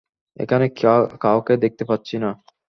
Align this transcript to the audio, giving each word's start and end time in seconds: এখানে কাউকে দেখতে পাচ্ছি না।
এখানে 0.37 0.65
কাউকে 1.23 1.53
দেখতে 1.63 1.83
পাচ্ছি 1.85 2.15
না। 2.23 2.29